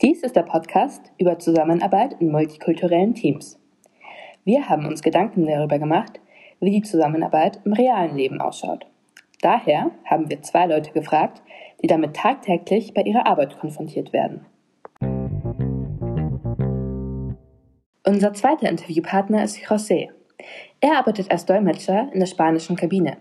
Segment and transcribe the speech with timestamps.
[0.00, 3.58] Dies ist der Podcast über Zusammenarbeit in multikulturellen Teams.
[4.44, 6.20] Wir haben uns Gedanken darüber gemacht,
[6.60, 8.86] wie die Zusammenarbeit im realen Leben ausschaut.
[9.42, 11.42] Daher haben wir zwei Leute gefragt,
[11.82, 14.46] die damit tagtäglich bei ihrer Arbeit konfrontiert werden.
[18.06, 20.10] Unser zweiter Interviewpartner ist José.
[20.80, 23.16] Er arbeitet als Dolmetscher in der spanischen Kabine.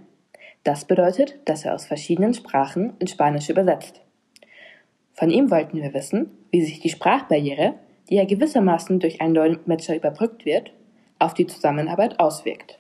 [0.63, 4.03] Das bedeutet, dass er aus verschiedenen Sprachen in Spanisch übersetzt.
[5.13, 7.75] Von ihm wollten wir wissen, wie sich die Sprachbarriere,
[8.09, 10.71] die ja gewissermaßen durch einen Dolmetscher überbrückt wird,
[11.19, 12.79] auf die Zusammenarbeit auswirkt.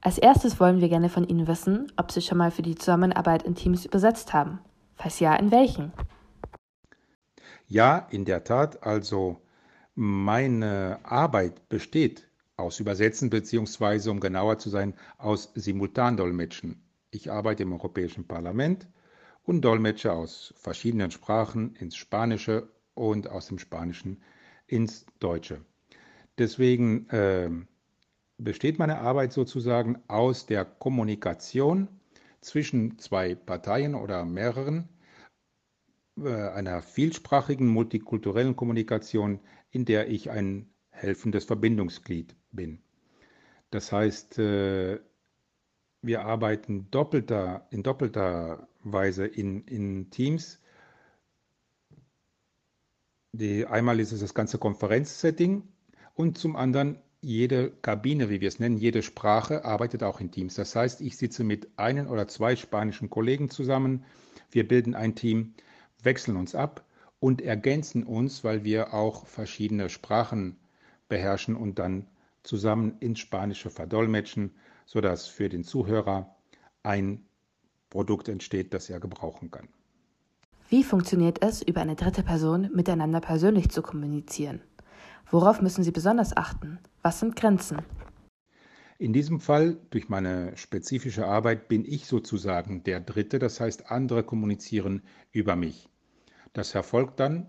[0.00, 3.42] Als erstes wollen wir gerne von Ihnen wissen, ob Sie schon mal für die Zusammenarbeit
[3.42, 4.58] in Teams übersetzt haben.
[4.96, 5.92] Falls ja, in welchen?
[7.66, 8.82] Ja, in der Tat.
[8.82, 9.40] Also
[9.94, 16.82] meine Arbeit besteht aus Übersetzen beziehungsweise, um genauer zu sein, aus Simultandolmetschen.
[17.10, 18.86] Ich arbeite im Europäischen Parlament
[19.44, 24.22] und dolmetsche aus verschiedenen Sprachen ins Spanische und aus dem Spanischen
[24.66, 25.64] ins Deutsche.
[26.38, 27.50] Deswegen äh,
[28.38, 31.88] besteht meine Arbeit sozusagen aus der Kommunikation
[32.40, 34.88] zwischen zwei Parteien oder mehreren,
[36.20, 42.80] äh, einer vielsprachigen multikulturellen Kommunikation, in der ich ein helfendes Verbindungsglied bin.
[43.70, 45.00] Das heißt, äh,
[46.02, 50.60] wir arbeiten doppelter, in doppelter Weise in, in Teams.
[53.36, 55.64] Die, einmal ist es das ganze Konferenzsetting
[56.14, 60.54] und zum anderen jede Kabine, wie wir es nennen, jede Sprache arbeitet auch in Teams.
[60.54, 64.04] Das heißt, ich sitze mit einem oder zwei spanischen Kollegen zusammen,
[64.52, 65.54] wir bilden ein Team,
[66.00, 66.84] wechseln uns ab
[67.18, 70.56] und ergänzen uns, weil wir auch verschiedene Sprachen
[71.08, 72.06] beherrschen und dann
[72.44, 74.54] zusammen ins Spanische verdolmetschen,
[74.86, 76.36] sodass für den Zuhörer
[76.84, 77.26] ein
[77.90, 79.66] Produkt entsteht, das er gebrauchen kann.
[80.74, 84.60] Wie funktioniert es, über eine dritte Person miteinander persönlich zu kommunizieren?
[85.30, 86.80] Worauf müssen Sie besonders achten?
[87.00, 87.78] Was sind Grenzen?
[88.98, 94.24] In diesem Fall, durch meine spezifische Arbeit, bin ich sozusagen der Dritte, das heißt, andere
[94.24, 95.88] kommunizieren über mich.
[96.54, 97.46] Das erfolgt dann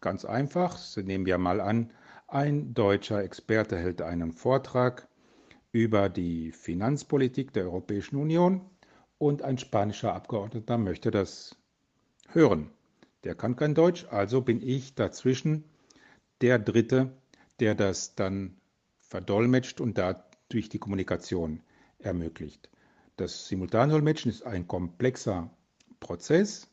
[0.00, 1.92] ganz einfach, nehmen wir mal an,
[2.26, 5.08] ein deutscher Experte hält einen Vortrag
[5.72, 8.62] über die Finanzpolitik der Europäischen Union
[9.18, 11.61] und ein spanischer Abgeordneter möchte das
[12.34, 12.70] hören.
[13.24, 15.64] Der kann kein Deutsch, also bin ich dazwischen
[16.40, 17.12] der Dritte,
[17.60, 18.56] der das dann
[18.98, 21.60] verdolmetscht und dadurch die Kommunikation
[21.98, 22.68] ermöglicht.
[23.16, 25.50] Das Simultandolmetschen ist ein komplexer
[26.00, 26.68] Prozess,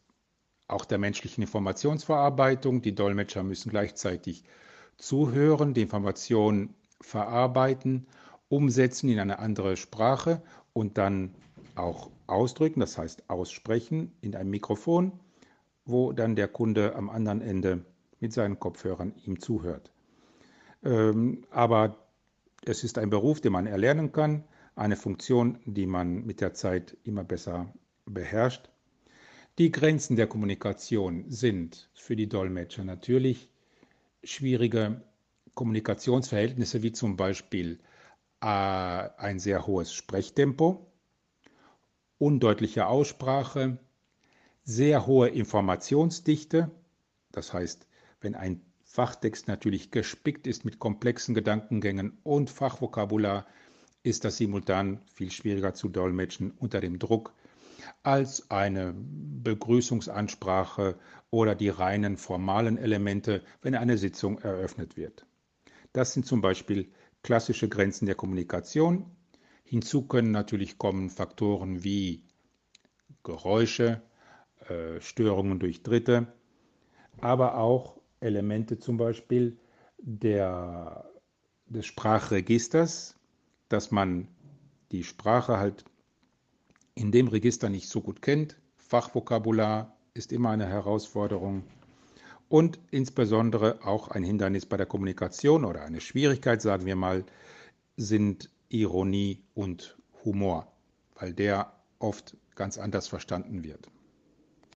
[0.68, 2.82] auch der menschlichen Informationsverarbeitung.
[2.82, 4.44] Die Dolmetscher müssen gleichzeitig
[4.98, 8.08] zuhören, die Information verarbeiten,
[8.48, 10.42] umsetzen in eine andere Sprache
[10.74, 11.36] und dann
[11.76, 15.20] auch ausdrücken, das heißt aussprechen in einem Mikrofon,
[15.90, 17.86] wo dann der Kunde am anderen Ende
[18.20, 19.92] mit seinen Kopfhörern ihm zuhört.
[20.84, 21.98] Ähm, aber
[22.66, 24.44] es ist ein Beruf, den man erlernen kann,
[24.76, 27.74] eine Funktion, die man mit der Zeit immer besser
[28.06, 28.70] beherrscht.
[29.58, 33.50] Die Grenzen der Kommunikation sind für die Dolmetscher natürlich
[34.24, 35.02] schwierige
[35.54, 37.80] Kommunikationsverhältnisse, wie zum Beispiel
[38.42, 40.88] äh, ein sehr hohes Sprechtempo,
[42.18, 43.78] undeutliche Aussprache,
[44.70, 46.70] sehr hohe Informationsdichte,
[47.32, 47.88] das heißt,
[48.22, 53.48] wenn ein Fachtext natürlich gespickt ist mit komplexen Gedankengängen und Fachvokabular,
[54.04, 57.34] ist das simultan viel schwieriger zu dolmetschen unter dem Druck
[58.04, 61.00] als eine Begrüßungsansprache
[61.32, 65.26] oder die reinen formalen Elemente, wenn eine Sitzung eröffnet wird.
[65.94, 66.92] Das sind zum Beispiel
[67.24, 69.10] klassische Grenzen der Kommunikation.
[69.64, 72.22] Hinzu können natürlich kommen Faktoren wie
[73.24, 74.04] Geräusche,
[74.70, 76.28] äh, Störungen durch Dritte,
[77.22, 79.58] aber auch Elemente zum Beispiel
[79.98, 81.10] der,
[81.68, 83.16] des Sprachregisters,
[83.70, 84.28] dass man
[84.92, 85.86] die Sprache halt
[86.96, 88.58] in dem Register nicht so gut kennt.
[88.78, 91.64] Fachvokabular ist immer eine Herausforderung
[92.50, 97.24] und insbesondere auch ein Hindernis bei der Kommunikation oder eine Schwierigkeit, sagen wir mal,
[97.96, 100.72] sind Ironie und Humor,
[101.16, 103.88] weil der oft ganz anders verstanden wird.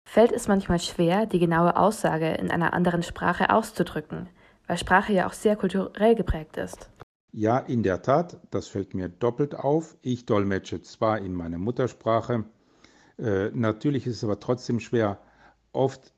[0.05, 4.29] Fällt es manchmal schwer, die genaue Aussage in einer anderen Sprache auszudrücken,
[4.67, 6.89] weil Sprache ja auch sehr kulturell geprägt ist?
[7.31, 9.97] Ja, in der Tat, das fällt mir doppelt auf.
[10.01, 12.45] Ich dolmetsche zwar in meiner Muttersprache,
[13.17, 15.19] äh, natürlich ist es aber trotzdem schwer,
[15.71, 16.13] oft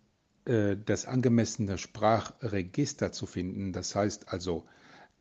[0.45, 3.73] äh, das angemessene Sprachregister zu finden.
[3.73, 4.65] Das heißt also,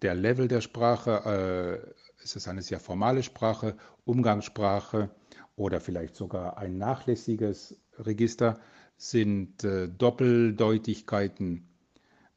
[0.02, 1.84] der Level der Sprache,
[2.18, 5.10] äh, ist es eine sehr formale Sprache, Umgangssprache
[5.56, 8.58] oder vielleicht sogar ein nachlässiges Register,
[8.96, 11.68] sind äh, Doppeldeutigkeiten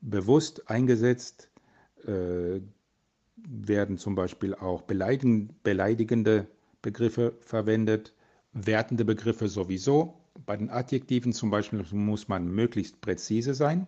[0.01, 1.49] bewusst eingesetzt,
[2.05, 2.61] äh,
[3.35, 6.47] werden zum Beispiel auch beleidigende
[6.81, 8.13] Begriffe verwendet,
[8.53, 10.19] wertende Begriffe sowieso.
[10.45, 13.87] Bei den Adjektiven zum Beispiel muss man möglichst präzise sein,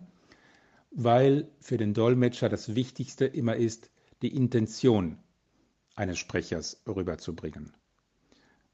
[0.90, 3.90] weil für den Dolmetscher das Wichtigste immer ist,
[4.22, 5.18] die Intention
[5.94, 7.72] eines Sprechers rüberzubringen.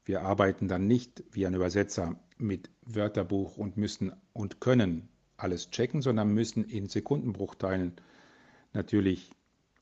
[0.07, 6.01] Wir arbeiten dann nicht wie ein Übersetzer mit Wörterbuch und müssen und können alles checken,
[6.01, 7.91] sondern müssen in Sekundenbruchteilen
[8.71, 9.29] natürlich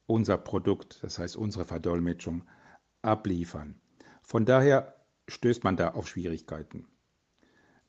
[0.07, 2.43] unser Produkt, das heißt unsere Verdolmetschung,
[3.03, 3.79] abliefern.
[4.23, 4.95] Von daher
[5.27, 6.87] stößt man da auf Schwierigkeiten.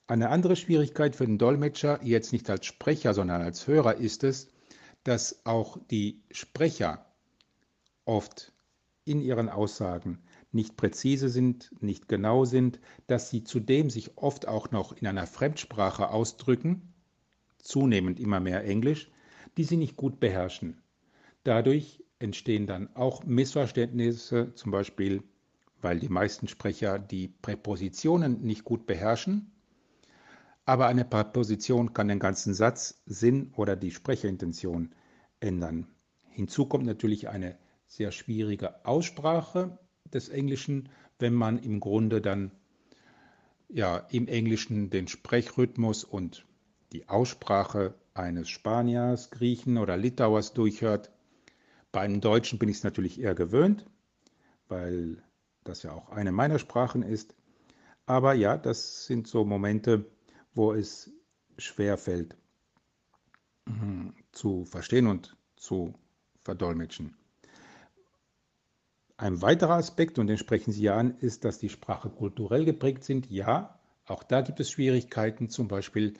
[0.06, 4.48] Eine andere Schwierigkeit für den Dolmetscher, jetzt nicht als Sprecher, sondern als Hörer, ist es,
[5.04, 7.06] dass auch die Sprecher
[8.04, 8.52] oft
[9.06, 14.70] in ihren Aussagen nicht präzise sind, nicht genau sind, dass sie zudem sich oft auch
[14.70, 16.94] noch in einer Fremdsprache ausdrücken,
[17.58, 19.10] zunehmend immer mehr Englisch,
[19.56, 20.82] die sie nicht gut beherrschen.
[21.44, 25.22] Dadurch entstehen dann auch Missverständnisse, zum Beispiel
[25.86, 29.52] weil die meisten Sprecher die Präpositionen nicht gut beherrschen.
[30.64, 34.94] Aber eine Präposition kann den ganzen Satz, Sinn oder die Sprecherintention
[35.38, 35.86] ändern.
[36.30, 37.56] Hinzu kommt natürlich eine
[37.86, 39.78] sehr schwierige Aussprache
[40.12, 40.88] des Englischen,
[41.18, 42.50] wenn man im Grunde dann
[43.68, 46.46] ja im Englischen den Sprechrhythmus und
[46.92, 51.10] die Aussprache eines Spaniers, Griechen oder Litauers durchhört.
[51.92, 53.86] Bei einem Deutschen bin ich es natürlich eher gewöhnt,
[54.68, 55.22] weil
[55.64, 57.34] das ja auch eine meiner Sprachen ist.
[58.06, 60.06] Aber ja, das sind so Momente,
[60.54, 61.10] wo es
[61.58, 62.36] schwer fällt
[63.66, 65.94] hm, zu verstehen und zu
[66.42, 67.16] verdolmetschen.
[69.18, 73.02] Ein weiterer Aspekt, und den sprechen Sie ja an, ist, dass die Sprache kulturell geprägt
[73.04, 73.30] sind.
[73.30, 75.48] Ja, auch da gibt es Schwierigkeiten.
[75.48, 76.14] Zum Beispiel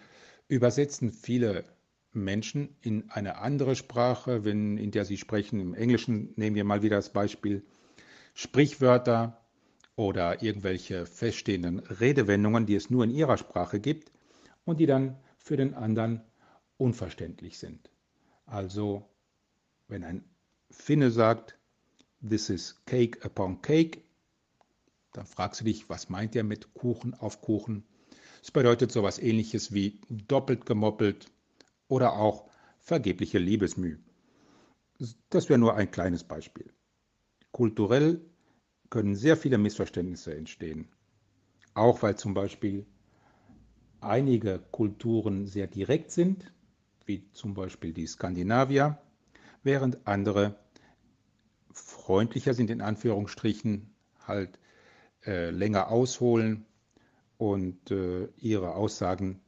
[0.49, 1.65] übersetzen viele
[2.13, 5.61] Menschen in eine andere Sprache, wenn, in der sie sprechen.
[5.61, 7.63] Im Englischen nehmen wir mal wieder das Beispiel
[8.33, 9.45] Sprichwörter
[9.95, 14.11] oder irgendwelche feststehenden Redewendungen, die es nur in ihrer Sprache gibt
[14.65, 16.23] und die dann für den anderen
[16.79, 17.91] unverständlich sind.
[18.47, 19.09] Also,
[19.89, 20.25] wenn ein
[20.71, 21.59] Finne sagt,
[22.21, 24.03] This is cake upon cake,
[25.13, 27.85] dann fragst du dich, was meint er mit Kuchen auf Kuchen?
[28.43, 31.33] Es bedeutet sowas ähnliches wie doppelt gemoppelt
[31.89, 33.99] oder auch vergebliche Liebesmüh.
[35.31, 36.71] Das wäre nur ein kleines Beispiel.
[37.51, 38.21] Kulturell
[38.91, 40.89] können sehr viele Missverständnisse entstehen.
[41.75, 42.87] Auch weil zum Beispiel
[44.01, 46.53] einige Kulturen sehr direkt sind,
[47.05, 48.99] wie zum Beispiel die Skandinavier,
[49.63, 50.59] während andere
[51.79, 53.95] freundlicher sind, in Anführungsstrichen,
[54.27, 54.59] halt
[55.25, 56.67] äh, länger ausholen
[57.39, 59.41] und äh, ihre Aussagen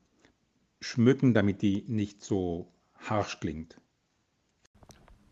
[0.81, 3.81] schmücken, damit die nicht so harsch klingt.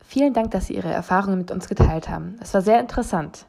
[0.01, 2.39] Vielen Dank, dass Sie Ihre Erfahrungen mit uns geteilt haben.
[2.41, 3.47] Es war sehr interessant.